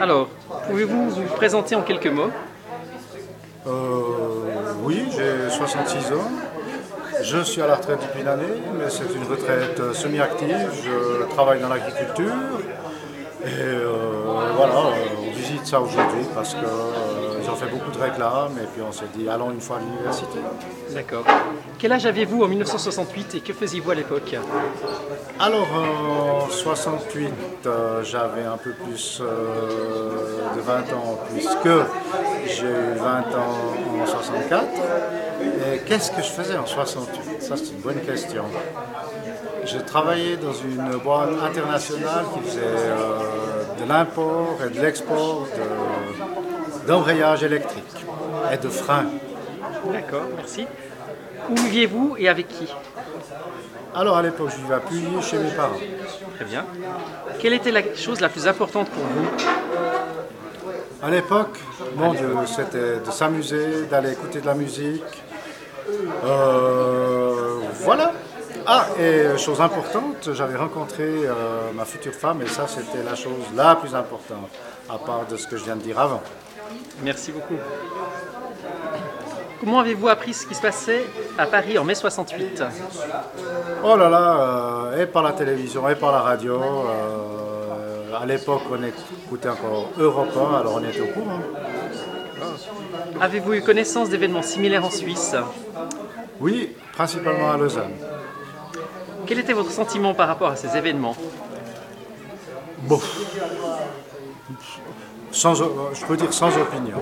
Alors, 0.00 0.28
pouvez-vous 0.68 1.10
vous 1.10 1.22
présenter 1.36 1.74
en 1.74 1.82
quelques 1.82 2.06
mots? 2.06 2.30
Euh, 3.66 3.70
oui, 4.82 5.04
j'ai 5.10 5.50
66 5.50 6.12
ans. 6.12 6.30
Je 7.22 7.42
suis 7.42 7.60
à 7.60 7.66
la 7.66 7.74
retraite 7.74 8.00
depuis 8.00 8.22
une 8.22 8.28
année, 8.28 8.62
mais 8.78 8.88
c'est 8.88 9.14
une 9.14 9.24
retraite 9.24 9.78
euh, 9.78 9.92
semi-active. 9.92 10.70
Je 10.84 11.26
travaille 11.34 11.60
dans 11.60 11.68
l'agriculture. 11.68 12.32
Et 13.44 13.48
euh, 13.48 14.22
voilà, 14.56 14.96
ça 15.66 15.80
aujourd'hui 15.80 16.24
parce 16.34 16.54
que 16.54 16.64
euh, 16.64 17.50
ont 17.50 17.56
fait 17.56 17.66
beaucoup 17.66 17.90
de 17.90 17.98
réclames 17.98 18.52
et 18.62 18.66
puis 18.66 18.82
on 18.86 18.92
s'est 18.92 19.08
dit 19.16 19.28
allons 19.28 19.50
une 19.50 19.60
fois 19.60 19.76
à 19.76 19.80
l'université. 19.80 20.38
D'accord. 20.94 21.24
Quel 21.78 21.92
âge 21.92 22.06
aviez-vous 22.06 22.42
en 22.44 22.48
1968 22.48 23.34
et 23.36 23.40
que 23.40 23.52
faisiez-vous 23.52 23.90
à 23.90 23.94
l'époque? 23.94 24.36
Alors 25.38 25.68
en 25.74 26.48
68, 26.48 27.32
euh, 27.66 28.04
j'avais 28.04 28.44
un 28.44 28.56
peu 28.56 28.72
plus 28.72 29.20
euh, 29.20 30.54
de 30.56 30.60
20 30.60 30.74
ans 30.94 31.18
puisque 31.32 31.68
j'ai 32.46 32.66
eu 32.66 32.94
20 32.96 33.18
ans 33.36 34.02
en 34.02 34.06
64. 34.06 34.64
Et 35.74 35.78
qu'est-ce 35.80 36.10
que 36.10 36.22
je 36.22 36.28
faisais 36.28 36.56
en 36.56 36.66
68 36.66 37.42
Ça 37.42 37.56
c'est 37.56 37.70
une 37.72 37.80
bonne 37.80 38.00
question. 38.00 38.44
Je 39.64 39.78
travaillais 39.78 40.36
dans 40.36 40.52
une 40.52 40.96
boîte 41.04 41.30
internationale 41.44 42.24
qui 42.34 42.40
faisait 42.48 42.60
euh, 42.64 43.18
de 43.82 43.88
l'import 43.88 44.56
et 44.66 44.70
de 44.74 44.80
l'export 44.80 45.46
de- 45.56 46.86
d'embrayage 46.88 47.42
électrique 47.42 48.04
et 48.52 48.56
de 48.56 48.68
freins. 48.68 49.06
D'accord, 49.92 50.22
merci. 50.36 50.66
Où 51.48 51.54
viviez-vous 51.56 52.16
et 52.18 52.28
avec 52.28 52.48
qui? 52.48 52.66
Alors 53.94 54.16
à 54.16 54.22
l'époque, 54.22 54.50
je 54.56 54.62
vivais 54.62 54.74
à 54.74 54.80
Puy 54.80 55.02
chez 55.22 55.36
mes 55.38 55.50
parents. 55.50 55.76
Très 56.36 56.44
bien. 56.44 56.64
Quelle 57.38 57.52
était 57.54 57.72
la 57.72 57.82
chose 57.94 58.20
la 58.20 58.28
plus 58.28 58.46
importante 58.48 58.88
pour 58.88 59.02
vous? 59.02 59.26
À 61.02 61.10
l'époque, 61.10 61.58
mon 61.96 62.12
Dieu, 62.12 62.36
c'était 62.46 63.00
de 63.00 63.10
s'amuser, 63.10 63.86
d'aller 63.90 64.12
écouter 64.12 64.40
de 64.40 64.46
la 64.46 64.54
musique. 64.54 65.02
Euh, 66.24 67.60
voilà. 67.80 68.12
Ah, 68.66 68.86
et 69.00 69.38
chose 69.38 69.60
importante, 69.60 70.28
j'avais 70.34 70.56
rencontré 70.56 71.04
euh, 71.04 71.72
ma 71.74 71.84
future 71.86 72.12
femme 72.12 72.42
et 72.42 72.46
ça, 72.46 72.66
c'était 72.68 73.02
la 73.02 73.14
chose 73.14 73.32
la 73.56 73.74
plus 73.76 73.94
importante, 73.94 74.50
à 74.88 74.98
part 74.98 75.26
de 75.26 75.36
ce 75.36 75.46
que 75.46 75.56
je 75.56 75.64
viens 75.64 75.76
de 75.76 75.80
dire 75.82 75.98
avant. 75.98 76.22
Merci 77.02 77.32
beaucoup. 77.32 77.56
Comment 79.60 79.80
avez-vous 79.80 80.08
appris 80.08 80.34
ce 80.34 80.46
qui 80.46 80.54
se 80.54 80.62
passait 80.62 81.04
à 81.38 81.46
Paris 81.46 81.78
en 81.78 81.84
mai 81.84 81.94
68 81.94 82.62
Oh 83.84 83.96
là 83.96 84.08
là, 84.08 84.36
euh, 84.92 85.02
et 85.02 85.06
par 85.06 85.22
la 85.22 85.32
télévision, 85.32 85.88
et 85.88 85.94
par 85.94 86.12
la 86.12 86.20
radio. 86.20 86.60
euh, 86.60 87.59
à 88.18 88.26
l'époque, 88.26 88.62
on 88.70 88.82
écoutait 88.82 89.48
encore 89.48 89.90
Europe 89.98 90.30
1, 90.36 90.54
alors 90.60 90.74
on 90.80 90.84
était 90.88 91.00
au 91.00 91.06
courant. 91.06 91.40
Avez-vous 93.20 93.54
eu 93.54 93.62
connaissance 93.62 94.08
d'événements 94.08 94.42
similaires 94.42 94.84
en 94.84 94.90
Suisse? 94.90 95.34
Oui, 96.40 96.74
principalement 96.92 97.50
à 97.50 97.56
Lausanne. 97.56 97.92
Quel 99.26 99.38
était 99.38 99.52
votre 99.52 99.70
sentiment 99.70 100.14
par 100.14 100.28
rapport 100.28 100.48
à 100.48 100.56
ces 100.56 100.76
événements? 100.76 101.16
Bon. 102.82 103.00
Sans, 105.30 105.54
je 105.54 106.06
peux 106.06 106.16
dire 106.16 106.32
sans 106.32 106.56
opinion. 106.56 106.98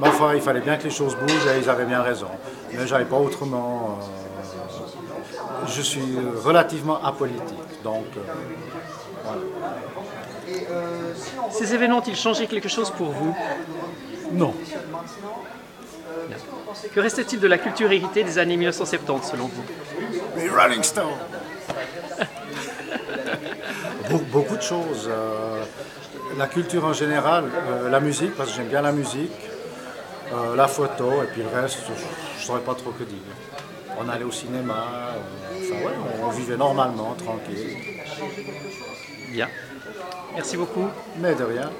Mais 0.00 0.08
enfin, 0.08 0.34
il 0.34 0.40
fallait 0.40 0.60
bien 0.60 0.76
que 0.76 0.84
les 0.84 0.90
choses 0.90 1.14
bougent 1.16 1.46
et 1.54 1.60
ils 1.60 1.68
avaient 1.70 1.84
bien 1.84 2.02
raison. 2.02 2.26
Mais 2.72 2.86
j'avais 2.86 3.04
pas 3.04 3.16
autrement. 3.18 3.98
euh, 4.00 4.31
je 5.66 5.82
suis 5.82 6.16
relativement 6.44 7.02
apolitique. 7.04 7.82
Donc, 7.84 8.06
euh, 8.16 8.20
voilà. 9.24 9.40
Ces 11.50 11.74
événements 11.74 11.98
ont-ils 11.98 12.16
changé 12.16 12.46
quelque 12.46 12.68
chose 12.68 12.90
pour 12.90 13.10
vous? 13.10 13.34
Non. 14.32 14.54
Que 16.94 17.00
restait-il 17.00 17.38
de 17.40 17.46
la 17.48 17.58
culture 17.58 17.90
héritée 17.92 18.24
des 18.24 18.38
années 18.38 18.56
1970 18.56 19.28
selon 19.30 19.46
vous? 19.46 19.62
Les 20.36 20.48
Rolling 20.48 20.82
Stones 20.82 21.06
Be- 24.10 24.22
Beaucoup 24.32 24.56
de 24.56 24.62
choses. 24.62 25.08
euh, 25.08 25.62
la 26.38 26.46
culture 26.46 26.84
en 26.84 26.92
général, 26.94 27.44
euh, 27.68 27.90
la 27.90 28.00
musique, 28.00 28.34
parce 28.36 28.50
que 28.50 28.56
j'aime 28.56 28.68
bien 28.68 28.80
la 28.82 28.92
musique, 28.92 29.30
euh, 30.32 30.56
la 30.56 30.66
photo, 30.66 31.22
et 31.22 31.26
puis 31.26 31.42
le 31.42 31.60
reste, 31.60 31.78
je 31.86 31.92
ne 31.92 32.44
saurais 32.46 32.60
pas 32.62 32.74
trop 32.74 32.90
que 32.90 33.04
dire. 33.04 33.18
On 33.98 34.08
allait 34.08 34.24
au 34.24 34.32
cinéma, 34.32 34.86
euh, 35.14 35.58
enfin 35.60 35.86
ouais, 35.86 35.94
on 36.24 36.30
vivait 36.30 36.56
normalement, 36.56 37.14
tranquille. 37.14 37.76
Bien. 39.30 39.48
Merci 40.34 40.56
beaucoup. 40.56 40.88
Mais 41.18 41.34
de 41.34 41.44
rien. 41.44 41.70